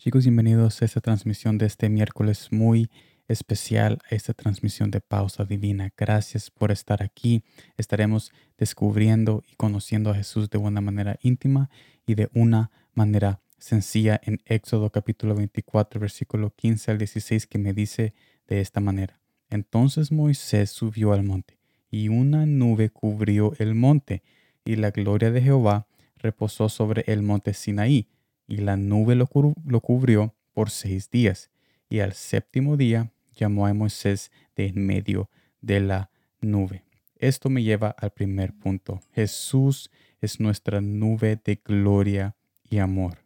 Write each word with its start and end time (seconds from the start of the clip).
Chicos, 0.00 0.22
bienvenidos 0.22 0.80
a 0.80 0.84
esta 0.84 1.00
transmisión 1.00 1.58
de 1.58 1.66
este 1.66 1.88
miércoles 1.88 2.52
muy 2.52 2.88
especial, 3.26 3.98
a 4.08 4.14
esta 4.14 4.32
transmisión 4.32 4.92
de 4.92 5.00
Pausa 5.00 5.44
Divina. 5.44 5.92
Gracias 5.96 6.52
por 6.52 6.70
estar 6.70 7.02
aquí. 7.02 7.42
Estaremos 7.76 8.30
descubriendo 8.56 9.42
y 9.50 9.56
conociendo 9.56 10.10
a 10.10 10.14
Jesús 10.14 10.50
de 10.50 10.58
una 10.58 10.80
manera 10.80 11.18
íntima 11.20 11.68
y 12.06 12.14
de 12.14 12.30
una 12.32 12.70
manera 12.94 13.40
sencilla 13.58 14.20
en 14.22 14.40
Éxodo 14.44 14.90
capítulo 14.90 15.34
24, 15.34 15.98
versículo 16.00 16.54
15 16.54 16.92
al 16.92 16.98
16, 16.98 17.48
que 17.48 17.58
me 17.58 17.72
dice 17.72 18.14
de 18.46 18.60
esta 18.60 18.78
manera. 18.78 19.18
Entonces 19.50 20.12
Moisés 20.12 20.70
subió 20.70 21.12
al 21.12 21.24
monte, 21.24 21.58
y 21.90 22.06
una 22.06 22.46
nube 22.46 22.90
cubrió 22.90 23.52
el 23.58 23.74
monte, 23.74 24.22
y 24.64 24.76
la 24.76 24.92
gloria 24.92 25.32
de 25.32 25.42
Jehová 25.42 25.88
reposó 26.18 26.68
sobre 26.68 27.02
el 27.08 27.22
monte 27.22 27.52
Sinaí 27.52 28.06
y 28.48 28.56
la 28.56 28.76
nube 28.76 29.14
lo, 29.14 29.26
cubrió 29.26 30.34
por 30.54 30.70
seis 30.70 31.10
días. 31.10 31.50
Y 31.88 32.00
al 32.00 32.14
séptimo 32.14 32.76
día 32.76 33.12
llamó 33.34 33.66
a 33.66 33.74
Moisés 33.74 34.32
de 34.56 34.66
en 34.66 34.84
medio 34.84 35.30
de 35.60 35.80
la 35.80 36.10
nube. 36.40 36.82
Esto 37.16 37.50
me 37.50 37.62
lleva 37.62 37.90
al 37.90 38.10
primer 38.10 38.52
punto. 38.54 39.00
Jesús 39.12 39.90
es 40.20 40.40
nuestra 40.40 40.80
nube 40.80 41.38
de 41.44 41.60
gloria 41.62 42.34
y 42.68 42.78
amor. 42.78 43.18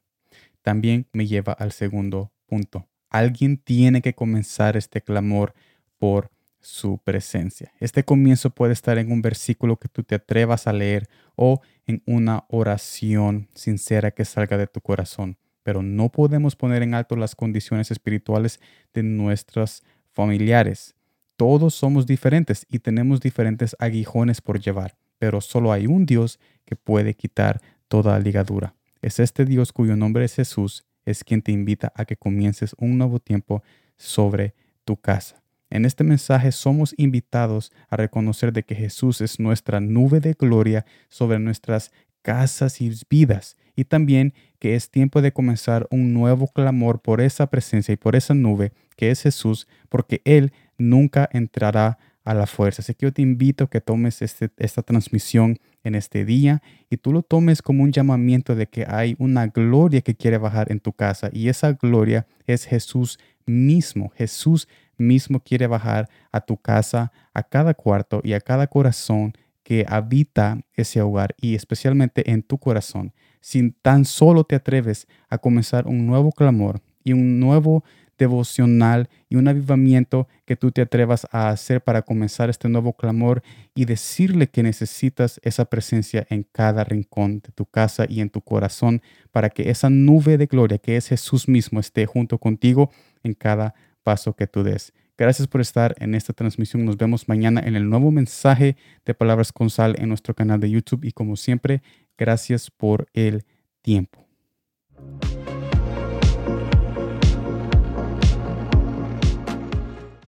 También 0.60 1.06
me 1.12 1.26
lleva 1.26 1.52
al 1.52 1.72
segundo 1.72 2.32
punto. 2.46 2.88
Alguien 3.08 3.56
tiene 3.56 4.02
que 4.02 4.14
comenzar 4.14 4.76
este 4.76 5.02
clamor 5.02 5.54
por 5.98 6.30
su 6.62 6.98
presencia. 6.98 7.72
Este 7.80 8.04
comienzo 8.04 8.50
puede 8.50 8.72
estar 8.72 8.96
en 8.96 9.12
un 9.12 9.20
versículo 9.20 9.76
que 9.76 9.88
tú 9.88 10.04
te 10.04 10.14
atrevas 10.14 10.66
a 10.66 10.72
leer 10.72 11.08
o 11.36 11.60
en 11.86 12.02
una 12.06 12.44
oración 12.48 13.48
sincera 13.52 14.12
que 14.12 14.24
salga 14.24 14.56
de 14.56 14.68
tu 14.68 14.80
corazón. 14.80 15.36
Pero 15.62 15.82
no 15.82 16.08
podemos 16.08 16.56
poner 16.56 16.82
en 16.82 16.94
alto 16.94 17.16
las 17.16 17.34
condiciones 17.34 17.90
espirituales 17.90 18.60
de 18.94 19.02
nuestros 19.02 19.82
familiares. 20.12 20.94
Todos 21.36 21.74
somos 21.74 22.06
diferentes 22.06 22.66
y 22.70 22.78
tenemos 22.78 23.20
diferentes 23.20 23.76
aguijones 23.78 24.40
por 24.40 24.60
llevar, 24.60 24.96
pero 25.18 25.40
solo 25.40 25.72
hay 25.72 25.86
un 25.86 26.06
Dios 26.06 26.38
que 26.64 26.76
puede 26.76 27.14
quitar 27.14 27.60
toda 27.88 28.18
ligadura. 28.18 28.74
Es 29.02 29.18
este 29.18 29.44
Dios 29.44 29.72
cuyo 29.72 29.96
nombre 29.96 30.24
es 30.24 30.34
Jesús, 30.34 30.84
es 31.04 31.24
quien 31.24 31.42
te 31.42 31.50
invita 31.50 31.92
a 31.96 32.04
que 32.04 32.16
comiences 32.16 32.76
un 32.78 32.98
nuevo 32.98 33.18
tiempo 33.18 33.62
sobre 33.96 34.54
tu 34.84 34.96
casa. 34.96 35.41
En 35.72 35.86
este 35.86 36.04
mensaje 36.04 36.52
somos 36.52 36.94
invitados 36.98 37.72
a 37.88 37.96
reconocer 37.96 38.52
de 38.52 38.62
que 38.62 38.74
Jesús 38.74 39.22
es 39.22 39.40
nuestra 39.40 39.80
nube 39.80 40.20
de 40.20 40.34
gloria 40.34 40.84
sobre 41.08 41.38
nuestras 41.38 41.92
casas 42.20 42.82
y 42.82 42.92
vidas 43.08 43.56
y 43.74 43.84
también 43.84 44.34
que 44.58 44.74
es 44.74 44.90
tiempo 44.90 45.22
de 45.22 45.32
comenzar 45.32 45.88
un 45.90 46.12
nuevo 46.12 46.46
clamor 46.48 47.00
por 47.00 47.22
esa 47.22 47.46
presencia 47.46 47.94
y 47.94 47.96
por 47.96 48.16
esa 48.16 48.34
nube 48.34 48.74
que 48.96 49.10
es 49.10 49.22
Jesús, 49.22 49.66
porque 49.88 50.20
Él 50.26 50.52
nunca 50.76 51.26
entrará 51.32 51.96
a 52.22 52.34
la 52.34 52.46
fuerza. 52.46 52.82
Así 52.82 52.92
que 52.92 53.06
yo 53.06 53.12
te 53.14 53.22
invito 53.22 53.64
a 53.64 53.70
que 53.70 53.80
tomes 53.80 54.20
este, 54.20 54.50
esta 54.58 54.82
transmisión 54.82 55.58
en 55.84 55.94
este 55.94 56.26
día 56.26 56.62
y 56.90 56.98
tú 56.98 57.14
lo 57.14 57.22
tomes 57.22 57.62
como 57.62 57.82
un 57.82 57.92
llamamiento 57.92 58.54
de 58.54 58.66
que 58.66 58.84
hay 58.86 59.16
una 59.18 59.46
gloria 59.46 60.02
que 60.02 60.14
quiere 60.14 60.36
bajar 60.36 60.70
en 60.70 60.80
tu 60.80 60.92
casa 60.92 61.30
y 61.32 61.48
esa 61.48 61.72
gloria 61.72 62.26
es 62.46 62.66
Jesús 62.66 63.18
mismo. 63.46 64.12
Jesús 64.16 64.68
mismo 65.02 65.40
quiere 65.40 65.66
bajar 65.66 66.08
a 66.30 66.40
tu 66.40 66.56
casa, 66.56 67.12
a 67.34 67.42
cada 67.42 67.74
cuarto 67.74 68.20
y 68.24 68.32
a 68.32 68.40
cada 68.40 68.66
corazón 68.66 69.34
que 69.62 69.84
habita 69.88 70.60
ese 70.74 71.02
hogar 71.02 71.34
y 71.40 71.54
especialmente 71.54 72.30
en 72.30 72.42
tu 72.42 72.58
corazón. 72.58 73.12
Si 73.40 73.70
tan 73.82 74.04
solo 74.04 74.44
te 74.44 74.54
atreves 74.54 75.06
a 75.28 75.38
comenzar 75.38 75.86
un 75.86 76.06
nuevo 76.06 76.32
clamor 76.32 76.80
y 77.04 77.12
un 77.12 77.40
nuevo 77.40 77.84
devocional 78.18 79.08
y 79.28 79.36
un 79.36 79.48
avivamiento 79.48 80.28
que 80.44 80.54
tú 80.54 80.70
te 80.70 80.82
atrevas 80.82 81.26
a 81.32 81.48
hacer 81.48 81.82
para 81.82 82.02
comenzar 82.02 82.50
este 82.50 82.68
nuevo 82.68 82.92
clamor 82.92 83.42
y 83.74 83.84
decirle 83.84 84.46
que 84.48 84.62
necesitas 84.62 85.40
esa 85.42 85.64
presencia 85.64 86.26
en 86.30 86.46
cada 86.52 86.84
rincón 86.84 87.40
de 87.40 87.50
tu 87.52 87.66
casa 87.66 88.06
y 88.08 88.20
en 88.20 88.30
tu 88.30 88.40
corazón 88.40 89.02
para 89.32 89.50
que 89.50 89.70
esa 89.70 89.90
nube 89.90 90.38
de 90.38 90.46
gloria 90.46 90.78
que 90.78 90.96
es 90.96 91.08
Jesús 91.08 91.48
mismo 91.48 91.80
esté 91.80 92.06
junto 92.06 92.38
contigo 92.38 92.90
en 93.24 93.34
cada 93.34 93.74
paso 94.02 94.34
que 94.34 94.46
tú 94.46 94.62
des. 94.62 94.92
Gracias 95.16 95.46
por 95.46 95.60
estar 95.60 95.94
en 95.98 96.14
esta 96.14 96.32
transmisión. 96.32 96.84
Nos 96.84 96.96
vemos 96.96 97.28
mañana 97.28 97.60
en 97.64 97.76
el 97.76 97.88
nuevo 97.88 98.10
mensaje 98.10 98.76
de 99.04 99.14
Palabras 99.14 99.52
con 99.52 99.70
Sal 99.70 99.94
en 99.98 100.08
nuestro 100.08 100.34
canal 100.34 100.60
de 100.60 100.70
YouTube. 100.70 101.04
Y 101.04 101.12
como 101.12 101.36
siempre, 101.36 101.82
gracias 102.16 102.70
por 102.70 103.06
el 103.12 103.44
tiempo. 103.82 104.26